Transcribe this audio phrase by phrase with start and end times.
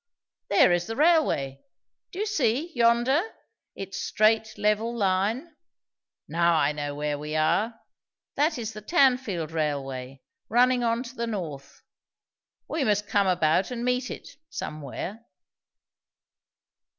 [0.49, 1.61] There is the railway!
[2.11, 3.21] do you see, yonder,
[3.75, 5.55] its straight level line?
[6.27, 7.79] Now I know where we are.
[8.33, 11.83] That is the Tanfield railway, running on to the north.
[12.67, 15.23] We must come about and meet it, somewhere."